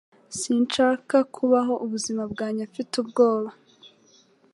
Sinshaka 0.39 1.17
kubaho 1.35 1.73
ubuzima 1.85 2.23
bwanjye 2.31 2.63
mfite 2.71 2.93
ubwoba 3.03 3.49